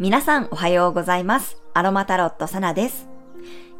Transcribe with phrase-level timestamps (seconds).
[0.00, 1.62] 皆さんおはようございます。
[1.74, 3.08] アロマタロットサナです。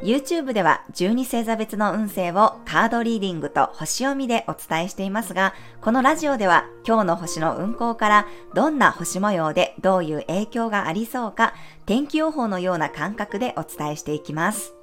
[0.01, 11.55] YouTube では12星座別の運勢をカードリーディングと星読みでお伝えしていますが、このラジオでは今日の星の運行からどんな星模様でどういう影響がありそうか、
[11.85, 14.75] 天気予報のような感覚でお伝えしていきます。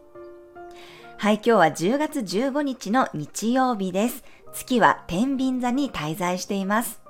[1.16, 4.24] はい、今日は10月15日の日曜日です。
[4.52, 7.00] 月は天秤座に滞在しています。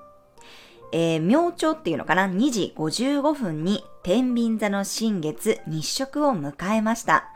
[0.93, 7.33] えー、明朝っていうのかな ?2 時55分に天秤座の新月日食を迎えました。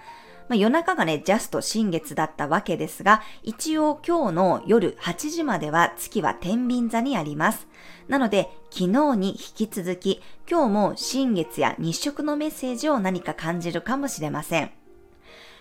[0.48, 7.66] まあ、夜中がね、ジャスト新月だったわけですが、一応今日の夜8時までは月は天秤座にあります。
[8.08, 14.70] なので、昨日に引き続き、今日も新月や日食のメッセージを何か感じるかもしれません。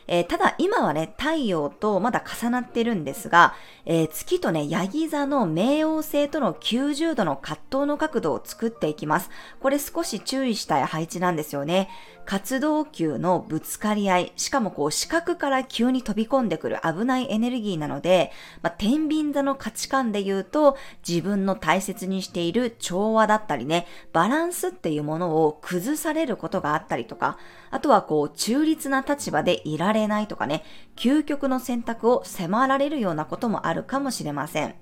[0.08, 3.56] えー、ただ今はね、太陽とまだ重なってるんですが、
[3.86, 9.30] えー、月とね、ヤギ座の冥王星との90度の葛藤の角度を作っていきます。
[9.60, 11.90] これ少し注意したい配置なんですよね。
[12.26, 18.32] 活動球のぶつかり合い、しかもこう視覚から急に飛び込んでくる危ないエネルギーなので、
[18.64, 20.76] まあ、天秤座の価値観で言うと、
[21.08, 27.38] 自分の大切にしている調和だったりね、バランスっていうものを崩されることがあったりとか、
[27.70, 30.64] あとはこう中立な立場でいられれないとかね、
[30.96, 34.76] 究極の選択を迫られるようなこともあるかもしれません。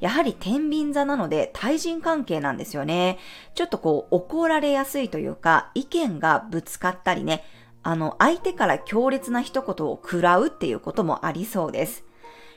[0.00, 3.18] やはり天秤座なので対人関係なんですよね。
[3.54, 7.44] ちょっとこう怒られやすいというか、意見がぶつかったりね、
[7.82, 12.04] あの、相手から強烈な一言を喰らうっていうこともありそうです。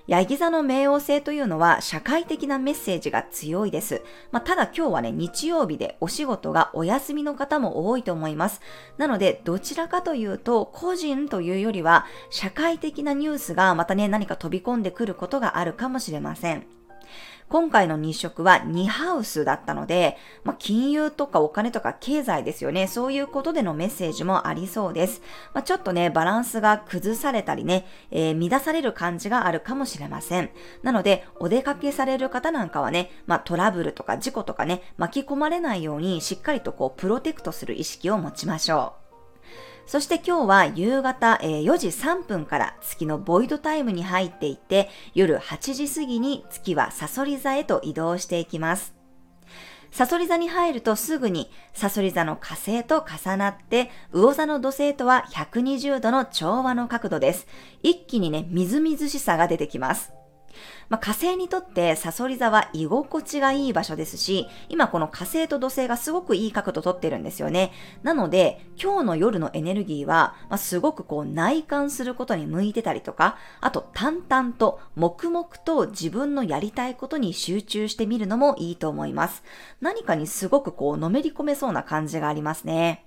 [0.07, 4.03] ヤギ座の冥王星というのは社会的なメッセージが強いです。
[4.31, 8.61] まあ、ただ今日はね、日曜日でお仕事がお休みの方も多いと思います。
[8.99, 16.67] なので、どちらかというと、個人というよりは、社会的なニュースがまたね、何か飛び込んでくることがあるかもしれません。
[17.47, 22.87] 今回の日食は2ハウスだったので、まあ、金融とかお金とか経済ですよね。
[22.87, 25.21] そういうことでのメッセージもありそうです。
[25.53, 30.49] まあ、ちょっとね、バランスが崩されたりね、えー、乱される感じがあるかもしれません。
[30.81, 39.04] なので、お出かけされる方なんかはね、まあ、トラブルとか事故とかね、巻き込まれないようにしっかりとこう、プロテクトする意識を持ちましょう。
[39.85, 48.95] そして今日は夕方4時3分から月のボイドタイムに入っていて夜8時過ぎに月はサソリ座へと移動していきます。
[49.91, 57.47] サソリ座に入るとすぐにサソリ座の火星と重なって、魚座の土星とは120度の調和の角度です。
[57.81, 60.11] 一気にね、みずみずしさが出てきます。
[60.89, 67.71] まあ、火星にとってサソリ座は居心地がいい場所ですし、今この火星と土星がすごくいい角度とってるんですよね。
[68.03, 79.43] なので、今日の夜のエネルギーは、まあ、すごくこう内観することに向いてたりとか、あと淡々と黙々と自分のやりたいことに集中してみるのもいいと思います。
[79.81, 83.05] 何かにすごくこうのめり込めそうな感じがありますね。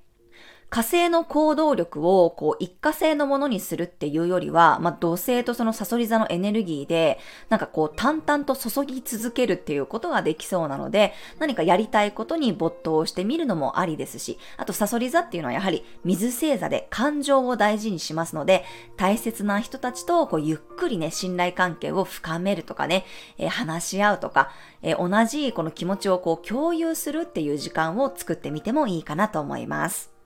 [0.70, 7.18] 火星の行動力をこう一過性のものにするっていうよりは、まあ、土星とそのサソリ座のエネルギーで、
[7.48, 18.64] なんかこう淡々と注ぎ続けるっていうことができそうなので、何かやりたいことに没頭してみるのもありですし、あとサソリ座っていうのはやはり水星座で感情を大事にしますので、
[18.98, 23.06] 大切な人たちとこうゆっくりね、信頼関係を深めるとかね、
[23.38, 24.50] えー、話し合うとか、
[24.82, 30.17] えー、同じこの気持ちをこう共有するっていう時間を作ってみてもいいかなと思います。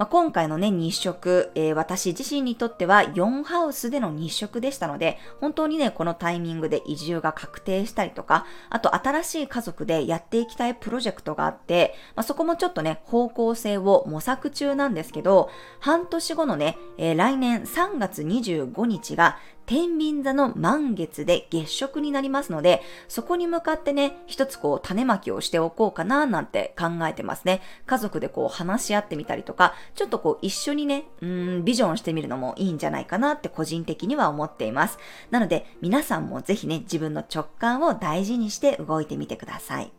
[0.00, 15.50] まあ、今回のね、日食、えー、私自身にとっては4ハウスでの日食でしたので、本当にね、このタイミングで移住が確定したりとか、あと新しい家族でやっていきたいプロジェクトがあって、まあ、そこもちょっとね、方向性を模索中なんですけど、
[15.80, 19.36] 半年後のね、えー、来年3月25日が
[19.70, 27.62] 天秤座の満月で月食になりますので、そこに向かってね、一つこう種まきをしておこうかななんて考えてますね。
[27.86, 34.98] 家族でこう話し合ってみたりとか、ちょっとこう一緒にね、うん、ビジョンしてみるのもいいんじゃないかなって個人的には思っています。
[35.30, 39.92] なので、皆さんもぜひね、自分の直感を大事にして動いてみてください。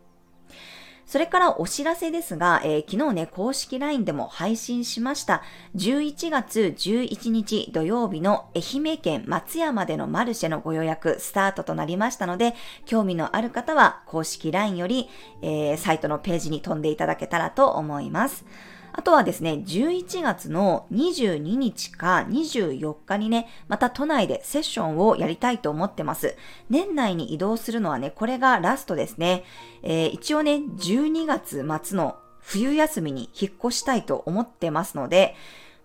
[1.06, 5.44] それからお知らせですが、えー、昨日ね、公式 LINE でも配信しました。
[5.76, 12.56] 11月11日土曜日の愛媛県松山でのマルシェのご予約スタートとなりましたので、
[12.86, 15.10] 興味のある方は公式 LINE より、
[15.42, 18.46] えー、サイトのページに飛んでいただけたらと思います。
[18.94, 26.36] あとはですね、11月の22日か24日にね、また都内でセッションをやりたいと思ってます。
[26.70, 29.44] 年内に移動するのはね、これがラストですね。
[29.84, 35.36] えー、一応ね、12月末の冬休みに引っ越したいと思ってますので、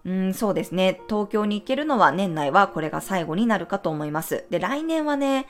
[0.04, 1.00] うん、そうですね。
[1.08, 4.44] 東京に行けるのは年内はこれが最後になるかと思います。
[4.50, 5.46] で、来年はね、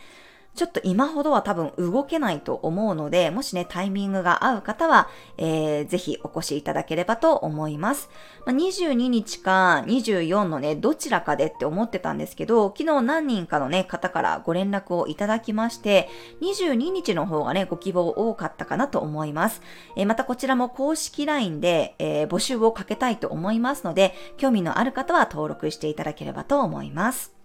[0.56, 8.08] ちょっと今ほどは多分動けないと思うので、もしね、タイミングが合う方は、えー、ぜひお越しいただければと思います。
[8.46, 16.08] まあ、22日か24のね、どちらかでって思ってたんですけど、昨日何人かのね、方からご連絡をいただきまして、
[16.40, 19.60] 22日の方がね、ご希望多かったかなと思います。
[19.94, 27.35] えー、またこちらも公式 LINE で、えー、募集をかけたいと思いますので、興味のある方は登録していただければと思います。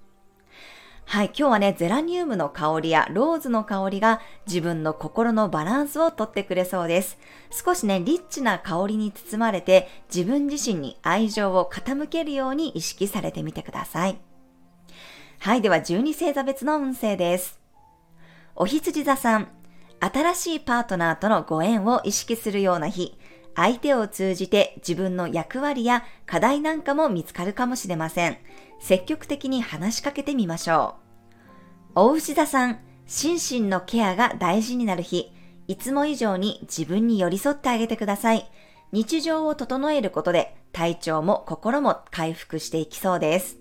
[1.06, 7.18] はい、今日はね、ゼラニウムの香りやローズの香りが自分の心のバランスをとってくれそうです。
[7.52, 14.20] 少しね、リッチな香りに包まれて自分自身に愛情を傾けるように意識されてみてください。
[15.40, 17.60] はい、では12星座別の運勢です。
[18.56, 19.50] お羊座さん、
[20.00, 23.18] 新しいパートナーとのご縁を意識するような日、
[23.56, 28.38] 相手を通じて自分の役割や課題なんかも見つかるかもしれません。
[28.80, 30.96] 積極的に話しかけてみましょ
[31.96, 32.00] う。
[32.00, 35.32] お牛座さん、心身のケアが大事になる日、
[35.68, 38.50] いつも以上に自分に寄り添ってあげてください。
[38.92, 43.58] 日常を整えることで体調も心も回復していきそうです。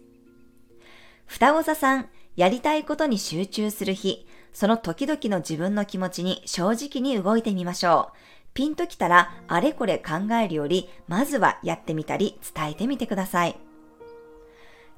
[1.27, 8.17] 双子座さん、やりたいことに集中する日、その時々の自分の気持ちに正直に動いてみましょう。
[8.55, 13.57] ピンときたらあれこれ考えるより、まずはやってみたり伝えてみてください。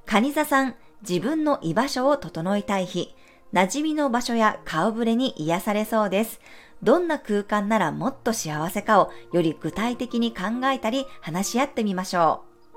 [0.05, 0.75] カニ座さん、
[1.07, 3.15] 自分の居場所を整えたい日、
[3.53, 6.41] 馴染みの場所や顔ぶれに癒されそうです。
[6.81, 12.75] どんな空間ならもっと幸せかをより具体的に考えたり話し合ってみましょう。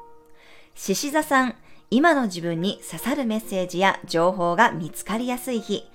[0.75, 1.57] 獅子座さん、
[1.91, 5.89] 今の自分に刺さるメッセージや情報が見つかりやすい日、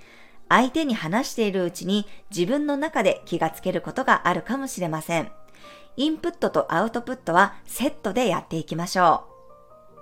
[0.51, 5.31] 相手に話しているうちに自分の中で気がつけることがあるかもしれません。
[5.95, 9.23] インプットとアウトプットはセットでやっていきましょ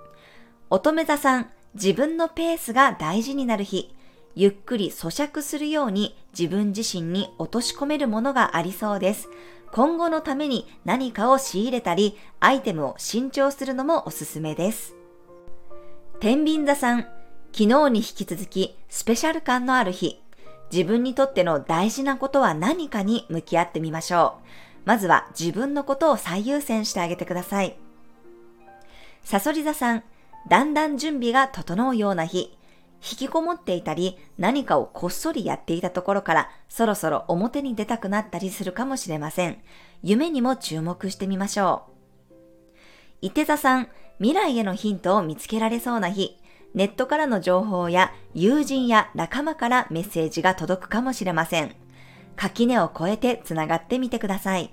[0.70, 3.94] 乙女座さん、自分のペースが大事になる日、
[4.34, 9.28] ゆっくり咀嚼するように自分自身に落とし込めるものがありそうです。
[9.70, 14.96] 今後のために何かを仕入れたり、アイテムを新調するのもおすすめです。
[16.18, 17.06] 天秤座さん、
[17.52, 20.20] 昨日に引き続きスペシャル感のある日、
[20.72, 24.48] 自分にとっての大事なことは何かに向き合ってみましょう。
[24.84, 27.76] まずは自分のことを最優先してあげてください。
[29.22, 30.04] サソリ座さん、
[30.48, 32.56] だんだん準備が整うような日、
[33.02, 39.58] 引きこもっていたり、何かをこっそりやっていたところから、そろそろ表に出たくなったりするかもしれません。
[40.02, 41.90] 夢にも注目してみましょう。
[43.22, 43.88] 伊手座さん、
[44.18, 46.39] 未来へのヒントを見つけられそうな日、
[46.74, 51.74] ネットからの情報や友人や仲間からメッセージが届くかもしれません。
[52.36, 54.72] 垣根を越えてつながってみてください。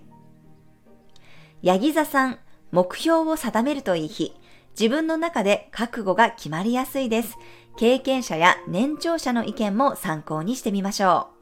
[1.61, 2.39] ヤギ座さん、
[2.71, 4.35] 目標を定めるといい日。
[4.79, 7.35] 自分の中で覚悟が決まりやすいです。
[7.77, 11.37] 経験者や年長者の意見も参考にしてみましょう。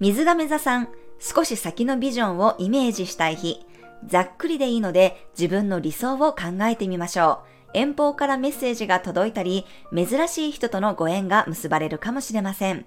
[0.00, 0.88] 水亀座さん、
[1.18, 3.66] 少し先のビジョンをイメージしたい日。
[4.06, 7.53] ざっくりでいいので自分の理想を考えてみましょう。
[7.74, 12.86] 遠方からメッセージが届いたり、珍しい人とのご縁が結ばれるかもしれません。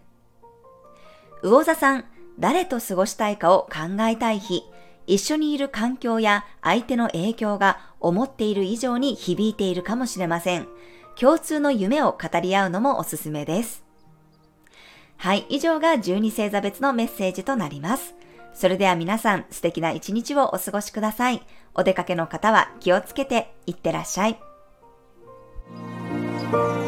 [1.44, 2.06] 魚座さん、
[2.40, 4.64] 誰と過ごしたいかを考えたい日、
[5.06, 10.68] 一緒にいる環境や相手の影響が思っている以上に響いているかもしれません。
[11.20, 13.84] 共通の夢を語り合うのもおすすめです。
[15.18, 18.14] はい、以上が12星座別のメッセージとなります。
[18.54, 21.42] それでは皆さん素敵な一日をお過ごしください。
[21.74, 24.40] お出かけの方は気をつけていってらっしゃい。
[26.50, 26.87] 嗯。